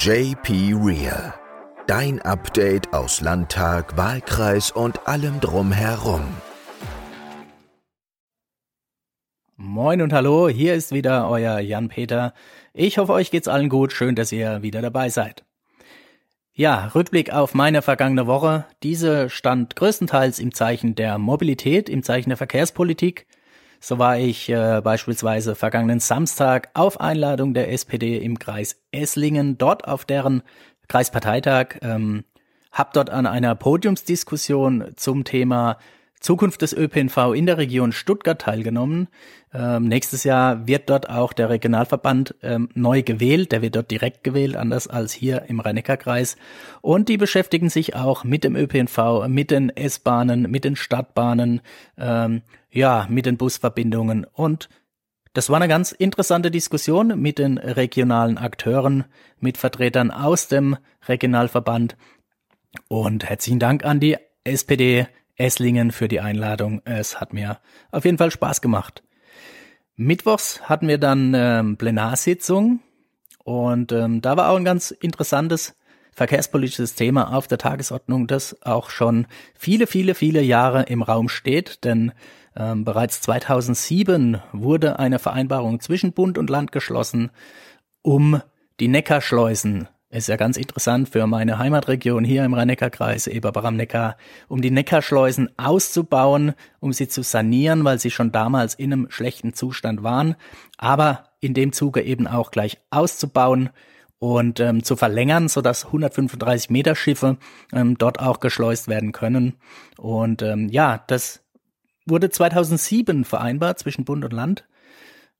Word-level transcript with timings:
JP 0.00 0.74
Real. 0.80 1.34
Dein 1.88 2.22
Update 2.22 2.92
aus 2.92 3.20
Landtag, 3.20 3.96
Wahlkreis 3.96 4.70
und 4.70 5.08
allem 5.08 5.40
drumherum. 5.40 6.22
Moin 9.56 10.00
und 10.00 10.12
hallo, 10.12 10.48
hier 10.48 10.74
ist 10.74 10.92
wieder 10.92 11.28
euer 11.28 11.58
Jan-Peter. 11.58 12.32
Ich 12.74 12.98
hoffe, 12.98 13.12
euch 13.12 13.32
geht's 13.32 13.48
allen 13.48 13.68
gut. 13.68 13.92
Schön, 13.92 14.14
dass 14.14 14.30
ihr 14.30 14.62
wieder 14.62 14.82
dabei 14.82 15.08
seid. 15.08 15.44
Ja, 16.52 16.92
Rückblick 16.94 17.32
auf 17.32 17.54
meine 17.54 17.82
vergangene 17.82 18.28
Woche. 18.28 18.66
Diese 18.84 19.28
stand 19.28 19.74
größtenteils 19.74 20.38
im 20.38 20.54
Zeichen 20.54 20.94
der 20.94 21.18
Mobilität, 21.18 21.88
im 21.88 22.04
Zeichen 22.04 22.30
der 22.30 22.36
Verkehrspolitik. 22.36 23.26
So 23.80 23.98
war 23.98 24.18
ich 24.18 24.48
äh, 24.48 24.80
beispielsweise 24.82 25.54
vergangenen 25.54 26.00
Samstag 26.00 26.70
auf 26.74 27.00
Einladung 27.00 27.54
der 27.54 27.72
SPD 27.72 28.18
im 28.18 28.38
Kreis 28.38 28.80
Esslingen, 28.90 29.56
dort 29.58 29.86
auf 29.86 30.04
deren 30.04 30.42
Kreisparteitag, 30.88 31.76
ähm, 31.82 32.24
hab 32.72 32.92
dort 32.92 33.10
an 33.10 33.26
einer 33.26 33.54
Podiumsdiskussion 33.54 34.92
zum 34.96 35.24
Thema 35.24 35.78
Zukunft 36.20 36.62
des 36.62 36.72
ÖPNV 36.72 37.32
in 37.34 37.46
der 37.46 37.58
Region 37.58 37.92
Stuttgart 37.92 38.40
teilgenommen. 38.40 39.08
Ähm, 39.54 39.84
nächstes 39.84 40.24
Jahr 40.24 40.66
wird 40.66 40.90
dort 40.90 41.08
auch 41.08 41.32
der 41.32 41.48
Regionalverband 41.48 42.34
ähm, 42.42 42.68
neu 42.74 43.02
gewählt. 43.02 43.52
Der 43.52 43.62
wird 43.62 43.76
dort 43.76 43.90
direkt 43.90 44.24
gewählt, 44.24 44.56
anders 44.56 44.88
als 44.88 45.12
hier 45.12 45.44
im 45.48 45.60
Rhein-Neckar-Kreis. 45.60 46.36
Und 46.80 47.08
die 47.08 47.16
beschäftigen 47.16 47.70
sich 47.70 47.94
auch 47.94 48.24
mit 48.24 48.44
dem 48.44 48.56
ÖPNV, 48.56 49.28
mit 49.28 49.50
den 49.50 49.70
S-Bahnen, 49.70 50.50
mit 50.50 50.64
den 50.64 50.76
Stadtbahnen, 50.76 51.60
ähm, 51.96 52.42
ja, 52.70 53.06
mit 53.08 53.26
den 53.26 53.36
Busverbindungen. 53.36 54.24
Und 54.24 54.68
das 55.32 55.50
war 55.50 55.56
eine 55.56 55.68
ganz 55.68 55.92
interessante 55.92 56.50
Diskussion 56.50 57.20
mit 57.20 57.38
den 57.38 57.58
regionalen 57.58 58.38
Akteuren, 58.38 59.04
mit 59.38 59.58
Vertretern 59.58 60.10
aus 60.10 60.48
dem 60.48 60.76
Regionalverband. 61.06 61.96
Und 62.88 63.24
herzlichen 63.24 63.58
Dank 63.58 63.84
an 63.84 64.00
die 64.00 64.16
SPD 64.44 65.06
Esslingen 65.36 65.92
für 65.92 66.08
die 66.08 66.20
Einladung. 66.20 66.82
Es 66.84 67.20
hat 67.20 67.32
mir 67.32 67.60
auf 67.92 68.04
jeden 68.04 68.18
Fall 68.18 68.30
Spaß 68.30 68.60
gemacht. 68.60 69.02
Mittwochs 69.96 70.62
hatten 70.62 70.88
wir 70.88 70.98
dann 70.98 71.32
ähm, 71.34 71.76
Plenarsitzung 71.76 72.80
und 73.44 73.92
ähm, 73.92 74.20
da 74.20 74.36
war 74.36 74.50
auch 74.50 74.56
ein 74.56 74.64
ganz 74.64 74.90
interessantes 74.90 75.76
verkehrspolitisches 76.12 76.94
Thema 76.94 77.34
auf 77.34 77.46
der 77.46 77.58
Tagesordnung, 77.58 78.26
das 78.26 78.60
auch 78.62 78.90
schon 78.90 79.26
viele, 79.54 79.86
viele, 79.86 80.14
viele 80.14 80.42
Jahre 80.42 80.82
im 80.84 81.02
Raum 81.02 81.28
steht, 81.28 81.84
denn 81.84 82.12
ähm, 82.58 82.84
bereits 82.84 83.22
2007 83.22 84.42
wurde 84.52 84.98
eine 84.98 85.18
Vereinbarung 85.18 85.80
zwischen 85.80 86.12
Bund 86.12 86.36
und 86.36 86.50
Land 86.50 86.72
geschlossen, 86.72 87.30
um 88.02 88.42
die 88.80 88.88
Neckarschleusen 88.88 89.88
ist 90.10 90.28
ja 90.28 90.36
ganz 90.36 90.56
interessant 90.56 91.10
für 91.10 91.26
meine 91.26 91.58
Heimatregion 91.58 92.24
hier 92.24 92.42
im 92.44 92.54
Rhein-Neckar-Kreis, 92.54 93.26
Eberbach 93.26 93.64
am 93.64 93.76
Neckar, 93.76 94.16
um 94.48 94.62
die 94.62 94.70
Neckarschleusen 94.70 95.50
auszubauen, 95.58 96.54
um 96.80 96.94
sie 96.94 97.08
zu 97.08 97.22
sanieren, 97.22 97.84
weil 97.84 97.98
sie 97.98 98.10
schon 98.10 98.32
damals 98.32 98.74
in 98.74 98.92
einem 98.92 99.10
schlechten 99.10 99.52
Zustand 99.52 100.02
waren, 100.02 100.34
aber 100.78 101.24
in 101.40 101.52
dem 101.52 101.72
Zuge 101.72 102.00
eben 102.02 102.26
auch 102.26 102.50
gleich 102.50 102.78
auszubauen 102.90 103.68
und 104.18 104.60
ähm, 104.60 104.82
zu 104.82 104.96
verlängern, 104.96 105.48
sodass 105.48 105.84
135 105.84 106.70
Meter 106.70 106.94
Schiffe 106.96 107.36
ähm, 107.72 107.98
dort 107.98 108.18
auch 108.18 108.40
geschleust 108.40 108.88
werden 108.88 109.12
können. 109.12 109.54
Und 109.98 110.40
ähm, 110.40 110.70
ja, 110.70 111.04
das 111.06 111.42
wurde 112.08 112.30
2007 112.30 113.24
vereinbart 113.24 113.78
zwischen 113.78 114.04
Bund 114.04 114.24
und 114.24 114.32
Land. 114.32 114.66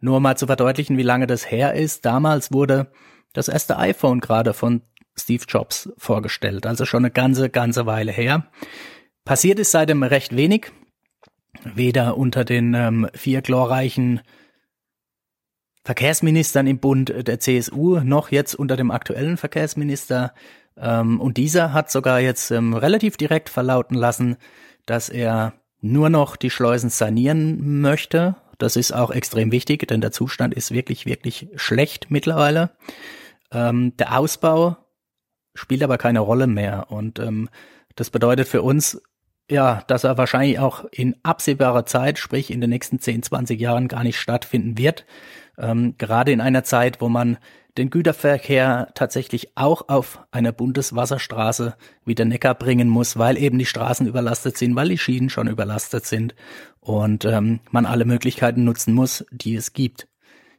Nur 0.00 0.20
mal 0.20 0.36
zu 0.36 0.46
verdeutlichen, 0.46 0.98
wie 0.98 1.02
lange 1.02 1.26
das 1.26 1.50
her 1.50 1.74
ist. 1.74 2.04
Damals 2.04 2.52
wurde 2.52 2.90
das 3.32 3.48
erste 3.48 3.78
iPhone 3.78 4.20
gerade 4.20 4.52
von 4.52 4.82
Steve 5.16 5.44
Jobs 5.48 5.90
vorgestellt, 5.96 6.66
also 6.66 6.84
schon 6.84 7.04
eine 7.04 7.10
ganze, 7.10 7.48
ganze 7.48 7.86
Weile 7.86 8.12
her. 8.12 8.50
Passiert 9.24 9.58
ist 9.58 9.70
seitdem 9.70 10.02
recht 10.02 10.36
wenig, 10.36 10.72
weder 11.62 12.16
unter 12.16 12.44
den 12.44 12.74
ähm, 12.74 13.08
vier 13.14 13.42
glorreichen 13.42 14.20
Verkehrsministern 15.84 16.66
im 16.66 16.78
Bund 16.78 17.12
der 17.26 17.40
CSU 17.40 18.00
noch 18.00 18.30
jetzt 18.30 18.54
unter 18.54 18.76
dem 18.76 18.90
aktuellen 18.90 19.36
Verkehrsminister. 19.36 20.34
Ähm, 20.76 21.20
und 21.20 21.36
dieser 21.36 21.72
hat 21.72 21.90
sogar 21.90 22.20
jetzt 22.20 22.50
ähm, 22.50 22.74
relativ 22.74 23.16
direkt 23.16 23.48
verlauten 23.48 23.94
lassen, 23.94 24.36
dass 24.86 25.08
er 25.08 25.54
nur 25.84 26.08
noch 26.08 26.36
die 26.36 26.50
Schleusen 26.50 26.88
sanieren 26.88 27.80
möchte. 27.82 28.36
Das 28.58 28.76
ist 28.76 28.92
auch 28.92 29.10
extrem 29.10 29.52
wichtig, 29.52 29.86
denn 29.86 30.00
der 30.00 30.12
Zustand 30.12 30.54
ist 30.54 30.70
wirklich, 30.70 31.04
wirklich 31.04 31.48
schlecht 31.56 32.10
mittlerweile. 32.10 32.70
Ähm, 33.52 33.94
der 33.98 34.18
Ausbau 34.18 34.78
spielt 35.54 35.82
aber 35.82 35.98
keine 35.98 36.20
Rolle 36.20 36.46
mehr 36.46 36.90
und 36.90 37.18
ähm, 37.18 37.50
das 37.96 38.08
bedeutet 38.08 38.48
für 38.48 38.62
uns, 38.62 39.02
ja, 39.50 39.82
dass 39.86 40.04
er 40.04 40.16
wahrscheinlich 40.16 40.58
auch 40.58 40.86
in 40.90 41.16
absehbarer 41.22 41.84
Zeit, 41.84 42.18
sprich 42.18 42.50
in 42.50 42.62
den 42.62 42.70
nächsten 42.70 42.98
10, 42.98 43.22
20 43.22 43.60
Jahren 43.60 43.88
gar 43.88 44.04
nicht 44.04 44.18
stattfinden 44.18 44.78
wird. 44.78 45.04
Ähm, 45.58 45.96
gerade 45.98 46.32
in 46.32 46.40
einer 46.40 46.64
Zeit, 46.64 47.02
wo 47.02 47.10
man 47.10 47.36
den 47.76 47.90
Güterverkehr 47.90 48.88
tatsächlich 48.94 49.56
auch 49.56 49.88
auf 49.88 50.20
einer 50.30 50.52
Bundeswasserstraße 50.52 51.74
wie 52.04 52.14
der 52.14 52.26
Neckar 52.26 52.54
bringen 52.54 52.88
muss, 52.88 53.18
weil 53.18 53.36
eben 53.36 53.58
die 53.58 53.66
Straßen 53.66 54.06
überlastet 54.06 54.56
sind, 54.56 54.76
weil 54.76 54.88
die 54.88 54.98
Schienen 54.98 55.30
schon 55.30 55.48
überlastet 55.48 56.06
sind 56.06 56.34
und 56.80 57.24
ähm, 57.24 57.60
man 57.70 57.86
alle 57.86 58.04
Möglichkeiten 58.04 58.64
nutzen 58.64 58.94
muss, 58.94 59.24
die 59.30 59.56
es 59.56 59.72
gibt. 59.72 60.08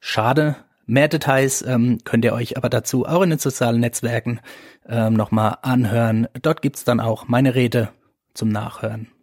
Schade, 0.00 0.56
Mehr 0.86 1.08
Details 1.08 1.62
ähm, 1.62 1.98
könnt 2.04 2.24
ihr 2.26 2.34
euch 2.34 2.58
aber 2.58 2.68
dazu 2.68 3.06
auch 3.06 3.22
in 3.22 3.30
den 3.30 3.38
sozialen 3.38 3.80
Netzwerken 3.80 4.40
ähm, 4.86 5.14
nochmal 5.14 5.56
anhören. 5.62 6.28
Dort 6.42 6.60
gibt's 6.60 6.84
dann 6.84 7.00
auch 7.00 7.26
meine 7.26 7.54
Rede 7.54 7.88
zum 8.34 8.50
Nachhören. 8.50 9.13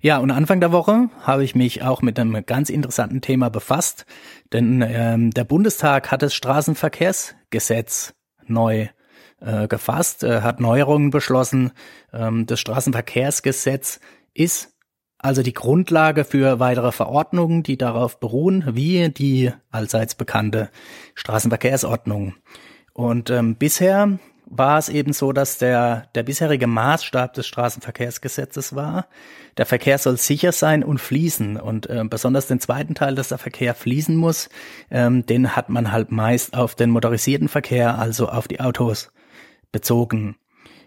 Ja, 0.00 0.18
und 0.18 0.30
Anfang 0.30 0.60
der 0.60 0.72
Woche 0.72 1.08
habe 1.22 1.44
ich 1.44 1.54
mich 1.54 1.82
auch 1.82 2.02
mit 2.02 2.18
einem 2.18 2.44
ganz 2.46 2.70
interessanten 2.70 3.20
Thema 3.20 3.48
befasst, 3.48 4.06
denn 4.52 4.84
ähm, 4.86 5.30
der 5.30 5.44
Bundestag 5.44 6.10
hat 6.10 6.22
das 6.22 6.34
Straßenverkehrsgesetz 6.34 8.14
neu 8.46 8.88
äh, 9.40 9.68
gefasst, 9.68 10.24
äh, 10.24 10.40
hat 10.42 10.60
Neuerungen 10.60 11.10
beschlossen. 11.10 11.72
Ähm, 12.12 12.46
das 12.46 12.60
Straßenverkehrsgesetz 12.60 14.00
ist 14.32 14.74
also 15.18 15.42
die 15.42 15.54
Grundlage 15.54 16.24
für 16.24 16.60
weitere 16.60 16.92
Verordnungen, 16.92 17.62
die 17.62 17.78
darauf 17.78 18.20
beruhen, 18.20 18.76
wie 18.76 19.08
die 19.08 19.52
allseits 19.70 20.14
bekannte 20.14 20.68
Straßenverkehrsordnung. 21.14 22.34
Und 22.92 23.30
ähm, 23.30 23.56
bisher 23.56 24.18
war 24.56 24.78
es 24.78 24.88
eben 24.88 25.12
so, 25.12 25.32
dass 25.32 25.58
der, 25.58 26.08
der 26.14 26.22
bisherige 26.22 26.66
Maßstab 26.66 27.34
des 27.34 27.46
Straßenverkehrsgesetzes 27.46 28.74
war, 28.74 29.06
der 29.56 29.66
Verkehr 29.66 29.98
soll 29.98 30.16
sicher 30.16 30.52
sein 30.52 30.84
und 30.84 31.00
fließen. 31.00 31.56
Und 31.58 31.88
äh, 31.88 32.04
besonders 32.08 32.46
den 32.46 32.60
zweiten 32.60 32.94
Teil, 32.94 33.14
dass 33.14 33.28
der 33.28 33.38
Verkehr 33.38 33.74
fließen 33.74 34.16
muss, 34.16 34.48
ähm, 34.90 35.26
den 35.26 35.56
hat 35.56 35.68
man 35.68 35.92
halt 35.92 36.12
meist 36.12 36.56
auf 36.56 36.74
den 36.74 36.90
motorisierten 36.90 37.48
Verkehr, 37.48 37.98
also 37.98 38.28
auf 38.28 38.48
die 38.48 38.60
Autos 38.60 39.12
bezogen. 39.72 40.36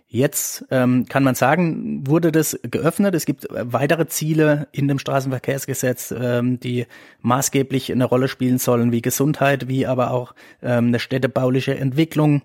Jetzt 0.09 0.65
ähm, 0.71 1.05
kann 1.05 1.23
man 1.23 1.35
sagen, 1.35 2.07
wurde 2.07 2.31
das 2.31 2.57
geöffnet. 2.63 3.13
Es 3.13 3.25
gibt 3.25 3.45
weitere 3.51 4.07
Ziele 4.07 4.69
in 4.71 4.87
dem 4.87 4.99
Straßenverkehrsgesetz, 4.99 6.15
ähm, 6.17 6.61
die 6.61 6.85
maßgeblich 7.19 7.91
eine 7.91 8.05
Rolle 8.05 8.29
spielen 8.29 8.57
sollen, 8.57 8.93
wie 8.93 9.01
Gesundheit, 9.01 9.67
wie 9.67 9.85
aber 9.85 10.11
auch 10.11 10.33
ähm, 10.61 10.87
eine 10.87 10.99
städtebauliche 10.99 11.77
Entwicklung 11.77 12.41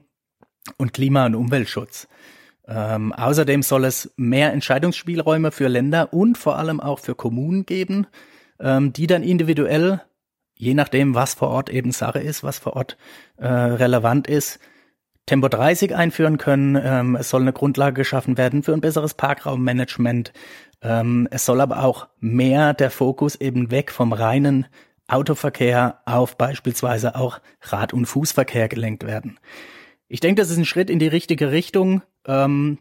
und 0.76 0.92
Klima- 0.92 1.26
und 1.26 1.34
Umweltschutz. 1.34 2.08
Ähm, 2.66 3.12
außerdem 3.12 3.62
soll 3.62 3.84
es 3.84 4.12
mehr 4.16 4.52
Entscheidungsspielräume 4.52 5.50
für 5.50 5.68
Länder 5.68 6.12
und 6.12 6.38
vor 6.38 6.58
allem 6.58 6.80
auch 6.80 7.00
für 7.00 7.14
Kommunen 7.14 7.66
geben, 7.66 8.06
ähm, 8.60 8.92
die 8.92 9.06
dann 9.06 9.22
individuell, 9.22 10.00
je 10.56 10.74
nachdem, 10.74 11.14
was 11.14 11.34
vor 11.34 11.48
Ort 11.48 11.70
eben 11.70 11.90
Sache 11.90 12.20
ist, 12.20 12.44
was 12.44 12.58
vor 12.58 12.76
Ort 12.76 12.96
äh, 13.36 13.46
relevant 13.46 14.28
ist, 14.28 14.60
Tempo 15.26 15.48
30 15.48 15.94
einführen 15.94 16.38
können. 16.38 16.80
Ähm, 16.82 17.16
es 17.16 17.30
soll 17.30 17.42
eine 17.42 17.52
Grundlage 17.52 17.94
geschaffen 17.94 18.38
werden 18.38 18.62
für 18.62 18.72
ein 18.72 18.80
besseres 18.80 19.14
Parkraummanagement. 19.14 20.32
Ähm, 20.82 21.28
es 21.30 21.44
soll 21.44 21.60
aber 21.60 21.84
auch 21.84 22.08
mehr 22.20 22.74
der 22.74 22.90
Fokus 22.90 23.36
eben 23.36 23.70
weg 23.70 23.90
vom 23.90 24.12
reinen 24.12 24.66
Autoverkehr 25.08 26.00
auf 26.06 26.36
beispielsweise 26.36 27.16
auch 27.16 27.40
Rad- 27.60 27.92
und 27.92 28.06
Fußverkehr 28.06 28.68
gelenkt 28.68 29.04
werden. 29.04 29.38
Ich 30.12 30.20
denke, 30.20 30.42
das 30.42 30.50
ist 30.50 30.58
ein 30.58 30.66
Schritt 30.66 30.90
in 30.90 30.98
die 30.98 31.08
richtige 31.08 31.52
Richtung. 31.52 32.02
Ähm, 32.26 32.76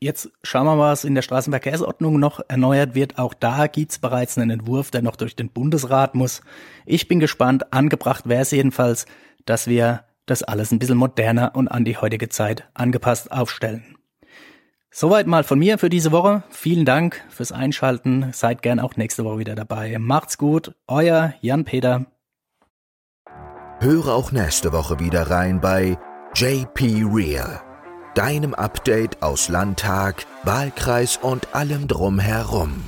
jetzt 0.00 0.30
schauen 0.42 0.66
wir 0.66 0.76
mal, 0.76 0.90
was 0.90 1.04
in 1.04 1.14
der 1.14 1.22
Straßenverkehrsordnung 1.22 2.20
noch 2.20 2.40
erneuert 2.46 2.94
wird. 2.94 3.18
Auch 3.18 3.32
da 3.32 3.68
gibt's 3.68 3.98
bereits 3.98 4.36
einen 4.36 4.50
Entwurf, 4.50 4.90
der 4.90 5.00
noch 5.00 5.16
durch 5.16 5.34
den 5.34 5.48
Bundesrat 5.48 6.14
muss. 6.14 6.42
Ich 6.84 7.08
bin 7.08 7.20
gespannt. 7.20 7.72
Angebracht 7.72 8.28
wäre 8.28 8.42
es 8.42 8.50
jedenfalls, 8.50 9.06
dass 9.46 9.66
wir 9.66 10.04
das 10.26 10.42
alles 10.42 10.72
ein 10.72 10.78
bisschen 10.78 10.98
moderner 10.98 11.52
und 11.54 11.68
an 11.68 11.86
die 11.86 11.96
heutige 11.96 12.28
Zeit 12.28 12.68
angepasst 12.74 13.32
aufstellen. 13.32 13.96
Soweit 14.90 15.26
mal 15.26 15.42
von 15.42 15.58
mir 15.58 15.78
für 15.78 15.88
diese 15.88 16.12
Woche. 16.12 16.42
Vielen 16.50 16.84
Dank 16.84 17.24
fürs 17.30 17.50
Einschalten. 17.50 18.28
Seid 18.34 18.60
gern 18.60 18.78
auch 18.78 18.96
nächste 18.96 19.24
Woche 19.24 19.38
wieder 19.38 19.54
dabei. 19.54 19.96
Macht's 19.98 20.36
gut. 20.36 20.74
Euer 20.86 21.32
Jan-Peter. 21.40 22.04
Höre 23.80 24.08
auch 24.08 24.32
nächste 24.32 24.74
Woche 24.74 25.00
wieder 25.00 25.30
rein 25.30 25.62
bei 25.62 25.96
JP 26.36 27.04
Real, 27.14 27.62
deinem 28.16 28.54
Update 28.54 29.22
aus 29.22 29.48
Landtag, 29.48 30.26
Wahlkreis 30.42 31.16
und 31.16 31.54
allem 31.54 31.86
drumherum. 31.86 32.82